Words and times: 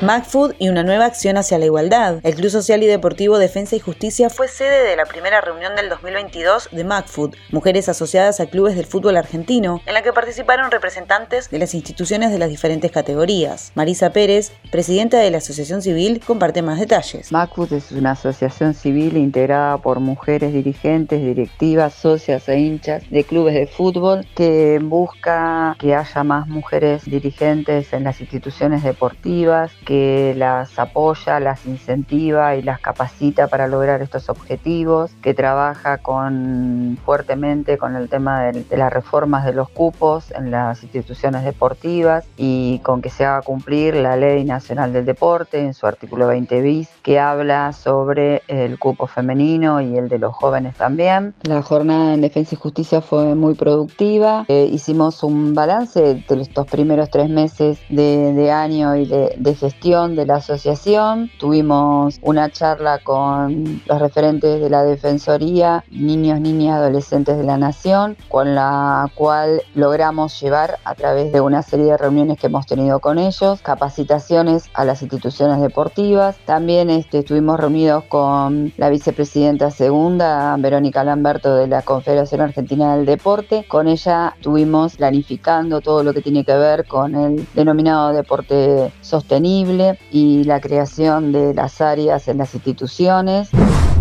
MacFood 0.00 0.54
y 0.60 0.68
una 0.68 0.84
nueva 0.84 1.06
acción 1.06 1.38
hacia 1.38 1.58
la 1.58 1.64
igualdad. 1.64 2.20
El 2.22 2.36
Club 2.36 2.50
Social 2.50 2.80
y 2.84 2.86
Deportivo 2.86 3.36
Defensa 3.36 3.74
y 3.74 3.80
Justicia 3.80 4.30
fue 4.30 4.46
sede 4.46 4.88
de 4.88 4.94
la 4.94 5.06
primera 5.06 5.40
reunión 5.40 5.74
del 5.74 5.88
2022 5.88 6.68
de 6.70 6.84
MacFood, 6.84 7.34
mujeres 7.50 7.88
asociadas 7.88 8.38
a 8.38 8.46
clubes 8.46 8.76
del 8.76 8.86
fútbol 8.86 9.16
argentino, 9.16 9.80
en 9.86 9.94
la 9.94 10.02
que 10.02 10.12
participaron 10.12 10.70
representantes 10.70 11.50
de 11.50 11.58
las 11.58 11.74
instituciones 11.74 12.30
de 12.30 12.38
las 12.38 12.48
diferentes 12.48 12.92
categorías. 12.92 13.72
Marisa 13.74 14.10
Pérez, 14.10 14.52
presidenta 14.70 15.18
de 15.18 15.32
la 15.32 15.38
Asociación 15.38 15.82
Civil, 15.82 16.20
comparte 16.24 16.62
más 16.62 16.78
detalles. 16.78 17.32
MacFood 17.32 17.72
es 17.72 17.90
una 17.90 18.12
asociación 18.12 18.74
civil 18.74 19.16
integrada 19.16 19.78
por 19.78 19.98
mujeres 19.98 20.52
dirigentes, 20.52 21.20
directivas, 21.20 21.92
socias 21.94 22.48
e 22.48 22.56
hinchas 22.56 23.02
de 23.10 23.24
clubes 23.24 23.54
de 23.54 23.66
fútbol 23.66 24.24
que 24.36 24.78
busca 24.80 25.74
que 25.80 25.96
haya 25.96 26.22
más 26.22 26.46
mujeres 26.46 27.04
dirigentes 27.04 27.92
en 27.92 28.04
las 28.04 28.20
instituciones 28.20 28.84
deportivas, 28.84 29.72
que 29.88 30.34
las 30.36 30.78
apoya, 30.78 31.40
las 31.40 31.64
incentiva 31.64 32.56
y 32.56 32.62
las 32.62 32.78
capacita 32.78 33.46
para 33.46 33.68
lograr 33.68 34.02
estos 34.02 34.28
objetivos, 34.28 35.12
que 35.22 35.32
trabaja 35.32 35.96
con, 35.96 36.98
fuertemente 37.06 37.78
con 37.78 37.96
el 37.96 38.10
tema 38.10 38.42
de, 38.42 38.76
las 38.76 38.92
reformas 38.92 39.46
de 39.46 39.54
los 39.54 39.70
cupos 39.70 40.30
en 40.32 40.50
las 40.50 40.82
instituciones 40.82 41.42
deportivas 41.42 42.26
y 42.36 42.80
con 42.80 43.00
que 43.00 43.08
se 43.08 43.24
haga 43.24 43.40
cumplir 43.40 43.94
la 43.94 44.18
Ley 44.18 44.44
Nacional 44.44 44.92
del 44.92 45.06
Deporte 45.06 45.58
en 45.58 45.72
su 45.72 45.86
artículo 45.86 46.26
20 46.26 46.60
bis, 46.60 46.90
que 47.02 47.18
habla 47.18 47.72
sobre 47.72 48.42
el 48.46 48.78
cupo 48.78 49.06
femenino 49.06 49.80
y 49.80 49.96
el 49.96 50.10
de 50.10 50.18
los 50.18 50.34
jóvenes 50.34 50.76
también. 50.76 51.32
La 51.44 51.62
jornada 51.62 52.12
en 52.12 52.20
Defensa 52.20 52.56
y 52.56 52.58
Justicia 52.58 53.00
fue 53.00 53.34
muy 53.34 53.54
productiva. 53.54 54.44
Eh, 54.48 54.68
hicimos 54.70 55.22
un 55.22 55.54
balance 55.54 56.22
de 56.28 56.42
estos 56.42 56.66
primeros 56.66 57.08
tres 57.08 57.30
meses 57.30 57.78
de, 57.88 58.50
año 58.52 58.94
y 58.94 59.06
de, 59.06 59.34
de 59.38 59.54
gestión 59.54 59.77
de 59.80 60.26
la 60.26 60.36
asociación. 60.36 61.30
Tuvimos 61.38 62.18
una 62.22 62.50
charla 62.50 62.98
con 62.98 63.80
los 63.86 64.00
referentes 64.00 64.60
de 64.60 64.68
la 64.68 64.82
Defensoría, 64.82 65.84
niños, 65.90 66.40
niñas, 66.40 66.78
adolescentes 66.78 67.38
de 67.38 67.44
la 67.44 67.58
Nación, 67.58 68.16
con 68.28 68.56
la 68.56 69.08
cual 69.14 69.62
logramos 69.74 70.40
llevar 70.40 70.78
a 70.84 70.96
través 70.96 71.32
de 71.32 71.40
una 71.40 71.62
serie 71.62 71.86
de 71.86 71.96
reuniones 71.96 72.38
que 72.38 72.48
hemos 72.48 72.66
tenido 72.66 72.98
con 72.98 73.18
ellos, 73.18 73.62
capacitaciones 73.62 74.64
a 74.74 74.84
las 74.84 75.00
instituciones 75.02 75.60
deportivas. 75.60 76.36
También 76.44 76.90
este, 76.90 77.20
estuvimos 77.20 77.60
reunidos 77.60 78.02
con 78.04 78.72
la 78.76 78.88
vicepresidenta 78.88 79.70
segunda, 79.70 80.56
Verónica 80.58 81.04
Lamberto, 81.04 81.54
de 81.54 81.68
la 81.68 81.82
Confederación 81.82 82.40
Argentina 82.40 82.96
del 82.96 83.06
Deporte. 83.06 83.64
Con 83.68 83.86
ella 83.86 84.34
estuvimos 84.36 84.96
planificando 84.96 85.80
todo 85.80 86.02
lo 86.02 86.12
que 86.12 86.20
tiene 86.20 86.44
que 86.44 86.56
ver 86.56 86.84
con 86.86 87.14
el 87.14 87.46
denominado 87.54 88.12
deporte 88.12 88.92
sostenible 89.02 89.67
y 90.10 90.44
la 90.44 90.60
creación 90.60 91.32
de 91.32 91.52
las 91.52 91.80
áreas 91.80 92.28
en 92.28 92.38
las 92.38 92.54
instituciones. 92.54 93.50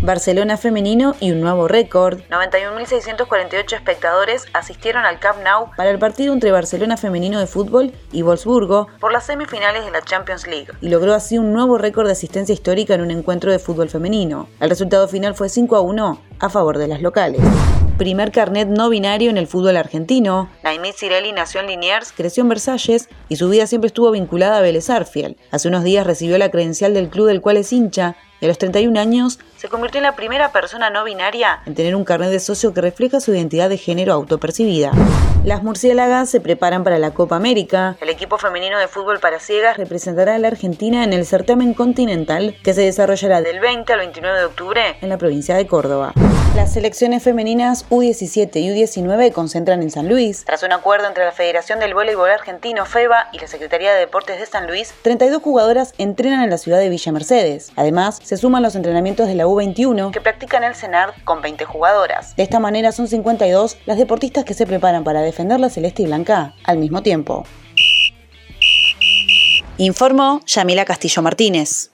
Barcelona 0.00 0.56
femenino 0.56 1.16
y 1.18 1.32
un 1.32 1.40
nuevo 1.40 1.66
récord. 1.66 2.20
91.648 2.30 3.74
espectadores 3.74 4.46
asistieron 4.52 5.04
al 5.04 5.18
Camp 5.18 5.38
Nou 5.42 5.70
para 5.76 5.90
el 5.90 5.98
partido 5.98 6.32
entre 6.32 6.52
Barcelona 6.52 6.96
femenino 6.96 7.40
de 7.40 7.48
fútbol 7.48 7.92
y 8.12 8.22
Wolfsburgo 8.22 8.86
por 9.00 9.12
las 9.12 9.26
semifinales 9.26 9.84
de 9.84 9.90
la 9.90 10.02
Champions 10.02 10.46
League 10.46 10.68
y 10.80 10.88
logró 10.88 11.14
así 11.14 11.38
un 11.38 11.52
nuevo 11.52 11.78
récord 11.78 12.06
de 12.06 12.12
asistencia 12.12 12.52
histórica 12.52 12.94
en 12.94 13.00
un 13.00 13.10
encuentro 13.10 13.50
de 13.50 13.58
fútbol 13.58 13.88
femenino. 13.88 14.48
El 14.60 14.70
resultado 14.70 15.08
final 15.08 15.34
fue 15.34 15.48
5 15.48 15.74
a 15.74 15.80
1 15.80 16.22
a 16.38 16.48
favor 16.48 16.78
de 16.78 16.86
las 16.86 17.02
locales 17.02 17.42
primer 17.98 18.32
carnet 18.32 18.68
no 18.68 18.88
binario 18.88 19.28
en 19.28 19.36
el 19.36 19.46
fútbol 19.46 19.76
argentino. 19.76 20.48
Naimí 20.62 20.92
Cirelli 20.92 21.32
nació 21.32 21.60
en 21.60 21.66
Liniers, 21.66 22.12
creció 22.12 22.42
en 22.42 22.48
Versalles 22.48 23.08
y 23.28 23.36
su 23.36 23.50
vida 23.50 23.66
siempre 23.66 23.88
estuvo 23.88 24.10
vinculada 24.10 24.58
a 24.58 24.60
Vélez 24.62 24.88
Arfiel. 24.88 25.36
Hace 25.50 25.68
unos 25.68 25.84
días 25.84 26.06
recibió 26.06 26.38
la 26.38 26.50
credencial 26.50 26.94
del 26.94 27.10
club 27.10 27.26
del 27.26 27.42
cual 27.42 27.58
es 27.58 27.72
hincha 27.72 28.16
de 28.40 28.46
los 28.46 28.56
31 28.56 28.98
años, 28.98 29.40
se 29.56 29.68
convirtió 29.68 29.98
en 29.98 30.04
la 30.04 30.14
primera 30.14 30.52
persona 30.52 30.90
no 30.90 31.02
binaria 31.02 31.60
en 31.66 31.74
tener 31.74 31.96
un 31.96 32.04
carnet 32.04 32.30
de 32.30 32.38
socio 32.38 32.72
que 32.72 32.80
refleja 32.80 33.20
su 33.20 33.32
identidad 33.32 33.68
de 33.68 33.78
género 33.78 34.12
autopercibida. 34.12 34.92
Las 35.48 35.62
murciélagas 35.62 36.28
se 36.28 36.42
preparan 36.42 36.84
para 36.84 36.98
la 36.98 37.12
Copa 37.12 37.34
América. 37.34 37.96
El 38.02 38.10
equipo 38.10 38.36
femenino 38.36 38.78
de 38.78 38.86
fútbol 38.86 39.18
para 39.18 39.40
ciegas 39.40 39.78
representará 39.78 40.34
a 40.34 40.38
la 40.38 40.48
Argentina 40.48 41.04
en 41.04 41.14
el 41.14 41.24
certamen 41.24 41.72
continental 41.72 42.54
que 42.62 42.74
se 42.74 42.82
desarrollará 42.82 43.40
del 43.40 43.58
20 43.58 43.90
al 43.90 44.00
29 44.00 44.40
de 44.40 44.44
octubre 44.44 44.98
en 45.00 45.08
la 45.08 45.16
provincia 45.16 45.56
de 45.56 45.66
Córdoba. 45.66 46.12
Las 46.58 46.72
selecciones 46.72 47.22
femeninas 47.22 47.88
U17 47.88 48.56
y 48.56 48.70
U19 48.70 49.32
concentran 49.32 49.80
en 49.80 49.92
San 49.92 50.08
Luis. 50.08 50.44
Tras 50.44 50.64
un 50.64 50.72
acuerdo 50.72 51.06
entre 51.06 51.24
la 51.24 51.30
Federación 51.30 51.78
del 51.78 51.94
Voleibol 51.94 52.30
Argentino, 52.30 52.84
FEBA, 52.84 53.28
y 53.32 53.38
la 53.38 53.46
Secretaría 53.46 53.92
de 53.92 54.00
Deportes 54.00 54.40
de 54.40 54.46
San 54.46 54.66
Luis, 54.66 54.92
32 55.02 55.40
jugadoras 55.40 55.94
entrenan 55.98 56.42
en 56.42 56.50
la 56.50 56.58
ciudad 56.58 56.78
de 56.78 56.88
Villa 56.88 57.12
Mercedes. 57.12 57.70
Además, 57.76 58.18
se 58.24 58.36
suman 58.36 58.64
los 58.64 58.74
entrenamientos 58.74 59.28
de 59.28 59.36
la 59.36 59.46
U21 59.46 60.10
que 60.10 60.20
practican 60.20 60.64
el 60.64 60.74
CENAR 60.74 61.14
con 61.24 61.42
20 61.42 61.64
jugadoras. 61.64 62.34
De 62.34 62.42
esta 62.42 62.58
manera 62.58 62.90
son 62.90 63.06
52 63.06 63.78
las 63.86 63.96
deportistas 63.96 64.44
que 64.44 64.54
se 64.54 64.66
preparan 64.66 65.04
para 65.04 65.20
defender 65.38 65.60
la 65.60 65.70
celeste 65.70 66.02
y 66.02 66.06
blanca 66.06 66.56
al 66.64 66.78
mismo 66.78 67.00
tiempo. 67.00 67.46
Informó 69.76 70.40
Yamila 70.44 70.84
Castillo 70.84 71.22
Martínez. 71.22 71.92